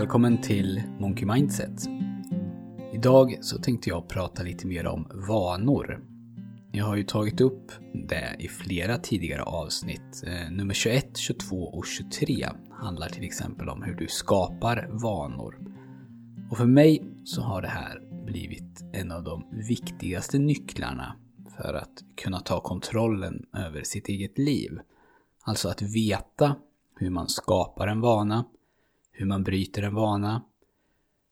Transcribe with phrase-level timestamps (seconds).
[0.00, 1.88] Välkommen till Monkey Mindset.
[2.92, 6.04] Idag så tänkte jag prata lite mer om vanor.
[6.72, 7.72] Jag har ju tagit upp
[8.08, 10.24] det i flera tidigare avsnitt.
[10.26, 15.58] Eh, nummer 21, 22 och 23 handlar till exempel om hur du skapar vanor.
[16.50, 21.16] Och för mig så har det här blivit en av de viktigaste nycklarna
[21.56, 24.78] för att kunna ta kontrollen över sitt eget liv.
[25.44, 26.56] Alltså att veta
[26.96, 28.44] hur man skapar en vana,
[29.20, 30.42] hur man bryter en vana,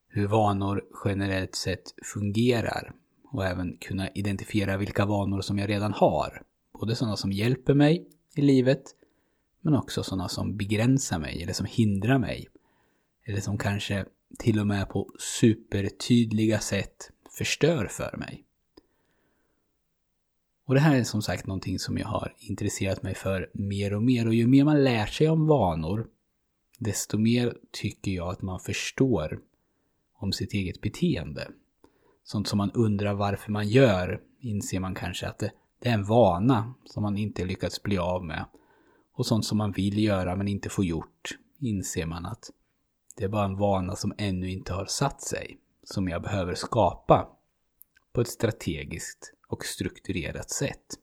[0.09, 2.93] hur vanor generellt sett fungerar
[3.25, 6.43] och även kunna identifiera vilka vanor som jag redan har.
[6.81, 8.83] Både sådana som hjälper mig i livet
[9.61, 12.49] men också sådana som begränsar mig eller som hindrar mig.
[13.25, 14.05] Eller som kanske
[14.39, 15.11] till och med på
[15.41, 18.45] supertydliga sätt förstör för mig.
[20.67, 24.03] Och det här är som sagt någonting som jag har intresserat mig för mer och
[24.03, 26.07] mer och ju mer man lär sig om vanor
[26.79, 29.41] desto mer tycker jag att man förstår
[30.19, 31.51] om sitt eget beteende.
[32.25, 36.05] Sånt som man undrar varför man gör inser man kanske att det, det är en
[36.05, 38.45] vana som man inte lyckats bli av med.
[39.13, 42.51] Och sånt som man vill göra men inte får gjort inser man att
[43.17, 45.59] det är bara en vana som ännu inte har satt sig.
[45.83, 47.29] Som jag behöver skapa
[48.13, 50.99] på ett strategiskt och strukturerat sätt.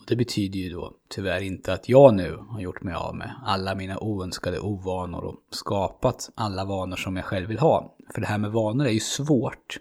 [0.00, 3.34] Och det betyder ju då tyvärr inte att jag nu har gjort mig av med
[3.44, 7.96] alla mina oönskade ovanor och skapat alla vanor som jag själv vill ha.
[8.14, 9.80] För det här med vanor är ju svårt.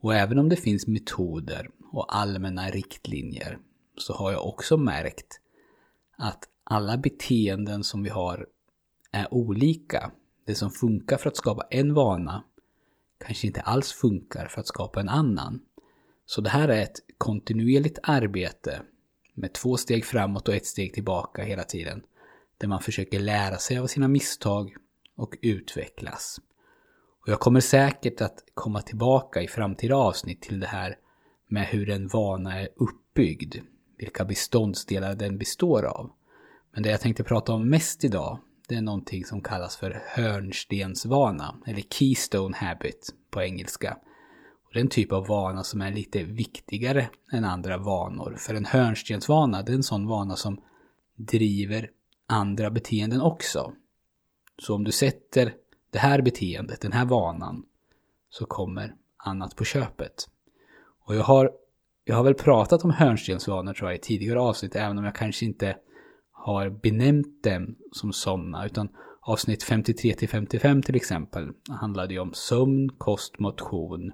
[0.00, 3.58] Och även om det finns metoder och allmänna riktlinjer
[3.96, 5.40] så har jag också märkt
[6.16, 8.46] att alla beteenden som vi har
[9.12, 10.10] är olika.
[10.46, 12.44] Det som funkar för att skapa en vana
[13.26, 15.60] kanske inte alls funkar för att skapa en annan.
[16.26, 18.82] Så det här är ett kontinuerligt arbete
[19.36, 22.02] med två steg framåt och ett steg tillbaka hela tiden.
[22.58, 24.76] Där man försöker lära sig av sina misstag
[25.16, 26.40] och utvecklas.
[27.22, 30.96] Och jag kommer säkert att komma tillbaka i framtida avsnitt till det här
[31.48, 33.56] med hur en vana är uppbyggd.
[33.98, 36.10] Vilka beståndsdelar den består av.
[36.72, 41.56] Men det jag tänkte prata om mest idag, det är någonting som kallas för hörnstensvana,
[41.66, 43.96] eller keystone habit på engelska.
[44.72, 48.36] Det är en typ av vana som är lite viktigare än andra vanor.
[48.38, 50.60] För en hörnstensvana, det är en sån vana som
[51.16, 51.90] driver
[52.26, 53.72] andra beteenden också.
[54.58, 55.54] Så om du sätter
[55.90, 57.64] det här beteendet, den här vanan,
[58.30, 60.28] så kommer annat på köpet.
[61.04, 61.50] Och jag har,
[62.04, 65.44] jag har väl pratat om hörnstensvanor tror jag i tidigare avsnitt, även om jag kanske
[65.44, 65.76] inte
[66.32, 68.88] har benämnt dem som sådana, utan
[69.20, 74.12] avsnitt 53 till 55 till exempel handlade ju om sömn, kost, motion,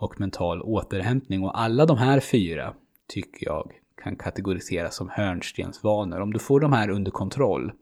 [0.00, 1.42] och mental återhämtning.
[1.44, 2.74] Och alla de här fyra
[3.06, 3.72] tycker jag
[4.02, 6.20] kan kategoriseras som hörnstensvanor.
[6.20, 7.72] Om du får de här under kontroll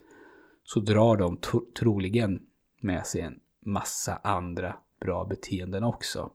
[0.65, 1.39] så drar de
[1.79, 2.43] troligen
[2.81, 6.31] med sig en massa andra bra beteenden också.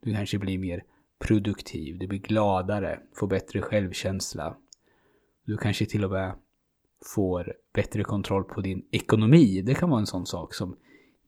[0.00, 0.84] Du kanske blir mer
[1.18, 4.56] produktiv, du blir gladare, får bättre självkänsla.
[5.44, 6.34] Du kanske till och med
[7.04, 9.62] får bättre kontroll på din ekonomi.
[9.62, 10.76] Det kan vara en sån sak som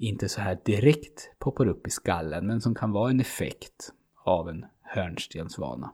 [0.01, 3.93] inte så här direkt poppar upp i skallen men som kan vara en effekt
[4.25, 5.93] av en hörnstensvana.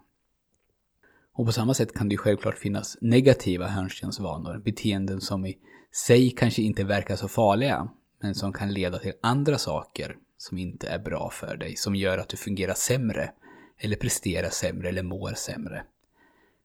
[1.32, 5.58] Och på samma sätt kan det ju självklart finnas negativa hörnstensvanor, beteenden som i
[5.92, 7.88] sig kanske inte verkar så farliga,
[8.22, 12.18] men som kan leda till andra saker som inte är bra för dig, som gör
[12.18, 13.32] att du fungerar sämre,
[13.78, 15.84] eller presterar sämre eller mår sämre.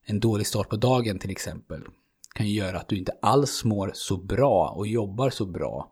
[0.06, 1.84] En dålig start på dagen till exempel
[2.36, 5.92] kan ju göra att du inte alls mår så bra och jobbar så bra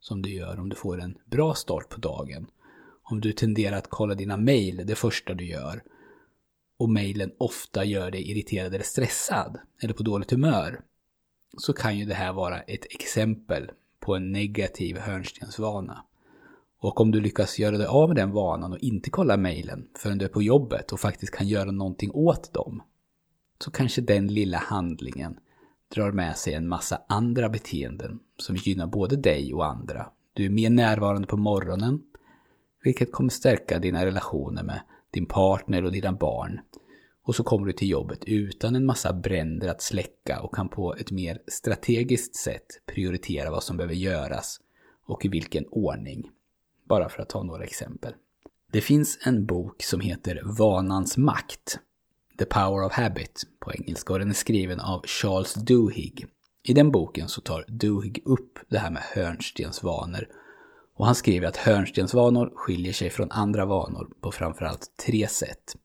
[0.00, 2.46] som du gör om du får en bra start på dagen.
[3.02, 5.82] Om du tenderar att kolla dina mail det första du gör
[6.76, 10.80] och mailen ofta gör dig irriterad eller stressad eller på dåligt humör
[11.56, 16.04] så kan ju det här vara ett exempel på en negativ hörnstensvana.
[16.78, 20.18] Och om du lyckas göra dig av med den vanan och inte kolla mejlen förrän
[20.18, 22.82] du är på jobbet och faktiskt kan göra någonting åt dem
[23.58, 25.38] så kanske den lilla handlingen
[25.94, 30.06] drar med sig en massa andra beteenden som gynnar både dig och andra.
[30.32, 32.02] Du är mer närvarande på morgonen,
[32.84, 34.80] vilket kommer stärka dina relationer med
[35.10, 36.60] din partner och dina barn.
[37.22, 40.94] Och så kommer du till jobbet utan en massa bränder att släcka och kan på
[40.94, 44.60] ett mer strategiskt sätt prioritera vad som behöver göras
[45.06, 46.30] och i vilken ordning.
[46.88, 48.14] Bara för att ta några exempel.
[48.72, 51.78] Det finns en bok som heter Vanans makt
[52.40, 56.26] The Power of Habit på engelska och den är skriven av Charles Duhigg.
[56.62, 60.28] I den boken så tar Duhigg upp det här med hörnstensvanor
[60.96, 65.76] och han skriver att hörnstensvanor skiljer sig från andra vanor på framförallt tre sätt.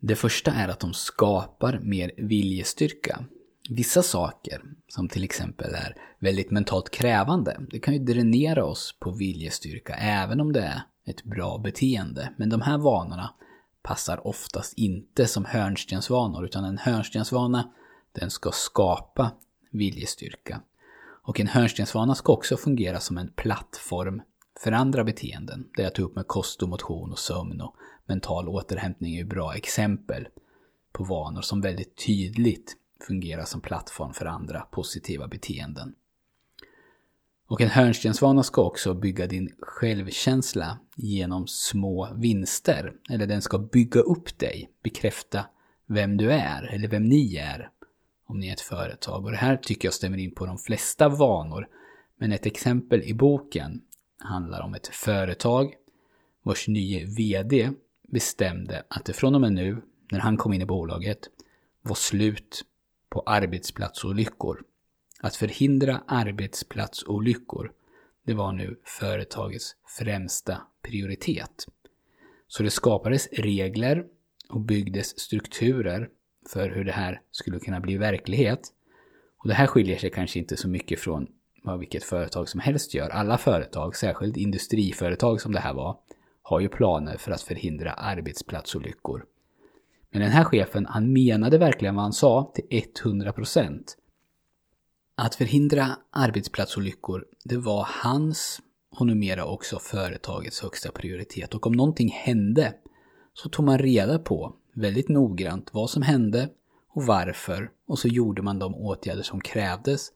[0.00, 3.24] Det första är att de skapar mer viljestyrka.
[3.70, 9.10] Vissa saker som till exempel är väldigt mentalt krävande, det kan ju dränera oss på
[9.10, 12.32] viljestyrka även om det är ett bra beteende.
[12.36, 13.34] Men de här vanorna
[13.84, 17.70] passar oftast inte som hörnstensvanor utan en hörnstensvana
[18.12, 19.30] den ska skapa
[19.70, 20.60] viljestyrka.
[21.22, 24.22] Och en hörnstensvana ska också fungera som en plattform
[24.60, 25.68] för andra beteenden.
[25.76, 27.74] Det jag tog upp med kost och motion och sömn och
[28.06, 30.28] mental återhämtning är ju bra exempel
[30.92, 32.76] på vanor som väldigt tydligt
[33.06, 35.94] fungerar som plattform för andra positiva beteenden.
[37.46, 42.92] Och en hörnstensvana ska också bygga din självkänsla genom små vinster.
[43.10, 45.46] Eller den ska bygga upp dig, bekräfta
[45.86, 47.70] vem du är, eller vem ni är,
[48.26, 49.24] om ni är ett företag.
[49.24, 51.68] Och det här tycker jag stämmer in på de flesta vanor.
[52.18, 53.82] Men ett exempel i boken
[54.18, 55.74] handlar om ett företag
[56.42, 57.70] vars nye VD
[58.08, 59.82] bestämde att det från och med nu,
[60.12, 61.18] när han kom in i bolaget,
[61.82, 62.64] var slut
[63.08, 64.62] på arbetsplatsolyckor.
[65.24, 67.72] Att förhindra arbetsplatsolyckor,
[68.26, 71.66] det var nu företagets främsta prioritet.
[72.48, 74.04] Så det skapades regler
[74.48, 76.08] och byggdes strukturer
[76.52, 78.60] för hur det här skulle kunna bli verklighet.
[79.36, 81.26] Och det här skiljer sig kanske inte så mycket från
[81.62, 83.10] vad vilket företag som helst gör.
[83.10, 85.98] Alla företag, särskilt industriföretag som det här var,
[86.42, 89.24] har ju planer för att förhindra arbetsplatsolyckor.
[90.10, 93.96] Men den här chefen, han menade verkligen vad han sa till 100%.
[95.16, 101.54] Att förhindra arbetsplatsolyckor, det var hans och numera också företagets högsta prioritet.
[101.54, 102.74] Och om någonting hände
[103.34, 106.48] så tog man reda på väldigt noggrant vad som hände
[106.88, 110.12] och varför och så gjorde man de åtgärder som krävdes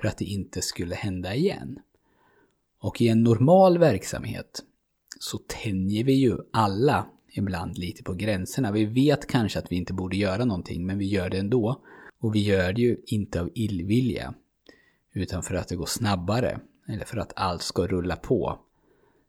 [0.00, 1.78] för att det inte skulle hända igen.
[2.80, 4.62] Och i en normal verksamhet
[5.18, 8.72] så tänjer vi ju alla ibland lite på gränserna.
[8.72, 11.82] Vi vet kanske att vi inte borde göra någonting, men vi gör det ändå.
[12.20, 14.34] Och vi gör det ju inte av illvilja,
[15.12, 18.58] utan för att det går snabbare, eller för att allt ska rulla på,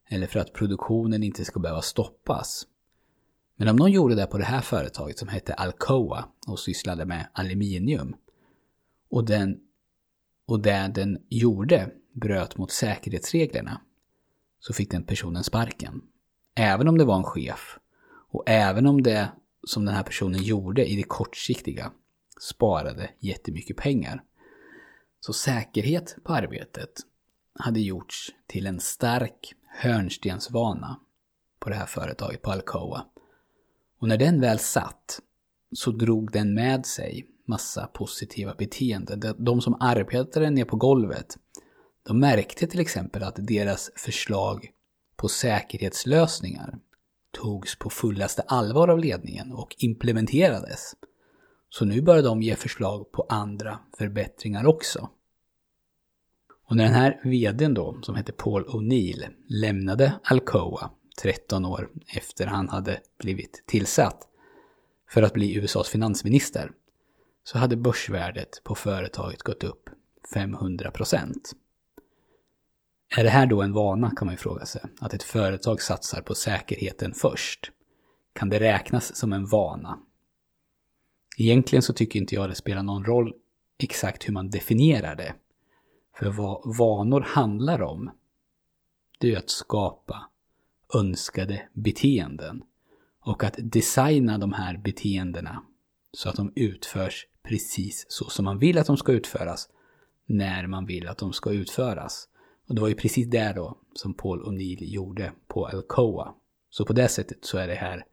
[0.10, 2.68] eller för att produktionen inte ska behöva stoppas.
[3.56, 7.28] Men om någon gjorde det på det här företaget som hette Alcoa och sysslade med
[7.34, 8.16] aluminium
[9.10, 9.60] och, den,
[10.46, 13.82] och det den gjorde bröt mot säkerhetsreglerna
[14.60, 16.02] så fick den personen sparken.
[16.56, 17.80] Även om det var en chef
[18.30, 19.32] och även om det
[19.68, 21.92] som den här personen gjorde i det kortsiktiga
[22.42, 24.24] sparade jättemycket pengar.
[25.26, 26.90] Så säkerhet på arbetet
[27.60, 31.00] hade gjorts till en stark hörnstensvana
[31.60, 33.06] på det här företaget, på Alcoa.
[34.00, 35.20] Och när den väl satt
[35.76, 39.36] så drog den med sig massa positiva beteenden.
[39.38, 41.38] De som arbetade ner på golvet,
[42.04, 44.70] de märkte till exempel att deras förslag
[45.16, 46.80] på säkerhetslösningar
[47.32, 50.96] togs på fullaste allvar av ledningen och implementerades.
[51.74, 55.10] Så nu börjar de ge förslag på andra förbättringar också.
[56.66, 60.92] Och när den här vdn då, som hette Paul O'Neill, lämnade Alcoa
[61.22, 64.28] 13 år efter han hade blivit tillsatt
[65.10, 66.72] för att bli USAs finansminister,
[67.44, 69.90] så hade börsvärdet på företaget gått upp
[70.34, 71.52] 500 procent.
[73.18, 74.82] Är det här då en vana kan man ju fråga sig.
[75.00, 77.72] Att ett företag satsar på säkerheten först.
[78.34, 80.00] Kan det räknas som en vana?
[81.38, 83.34] Egentligen så tycker inte jag det spelar någon roll
[83.78, 85.36] exakt hur man definierar det.
[86.20, 88.12] För vad vanor handlar om,
[89.20, 90.30] det är att skapa
[90.94, 92.64] önskade beteenden.
[93.20, 95.64] Och att designa de här beteendena
[96.12, 99.70] så att de utförs precis så som man vill att de ska utföras
[100.26, 102.28] när man vill att de ska utföras.
[102.68, 106.36] Och det var ju precis det då som Paul O'Neill gjorde på Alcoa.
[106.70, 108.06] Så på det sättet så är det här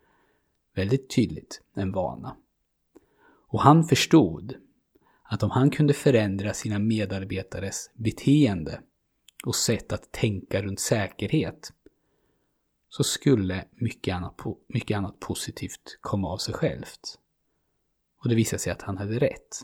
[0.74, 2.36] väldigt tydligt en vana.
[3.50, 4.54] Och han förstod
[5.22, 8.80] att om han kunde förändra sina medarbetares beteende
[9.44, 11.72] och sätt att tänka runt säkerhet
[12.88, 17.18] så skulle mycket annat, mycket annat positivt komma av sig självt.
[18.22, 19.62] Och det visade sig att han hade rätt.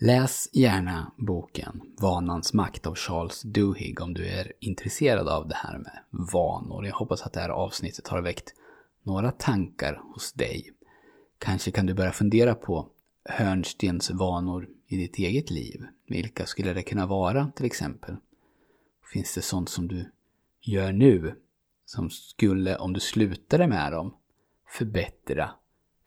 [0.00, 5.78] Läs gärna boken Vanans makt av Charles Duhigg om du är intresserad av det här
[5.78, 5.98] med
[6.32, 6.86] vanor.
[6.86, 8.54] Jag hoppas att det här avsnittet har väckt
[9.02, 10.72] några tankar hos dig.
[11.38, 12.88] Kanske kan du börja fundera på
[13.24, 15.86] hörnstensvanor i ditt eget liv.
[16.06, 18.16] Vilka skulle det kunna vara till exempel?
[19.12, 20.12] Finns det sånt som du
[20.60, 21.34] gör nu
[21.84, 24.14] som skulle, om du slutade med dem,
[24.68, 25.50] förbättra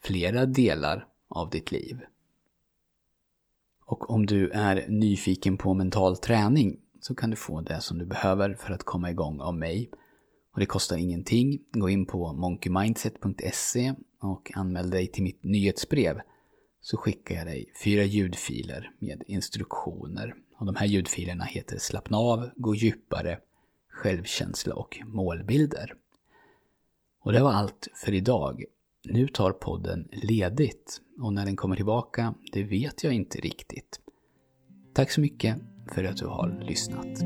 [0.03, 1.99] flera delar av ditt liv?
[3.85, 8.05] Och om du är nyfiken på mental träning så kan du få det som du
[8.05, 9.89] behöver för att komma igång av mig.
[10.53, 11.59] Och det kostar ingenting.
[11.71, 16.21] Gå in på monkeymindset.se och anmäl dig till mitt nyhetsbrev
[16.81, 20.35] så skickar jag dig fyra ljudfiler med instruktioner.
[20.57, 23.39] Och de här ljudfilerna heter Slappna av, Gå djupare,
[23.89, 25.93] Självkänsla och Målbilder.
[27.23, 28.63] Och det var allt för idag.
[29.03, 33.99] Nu tar podden ledigt och när den kommer tillbaka, det vet jag inte riktigt.
[34.93, 35.57] Tack så mycket
[35.93, 37.21] för att du har lyssnat.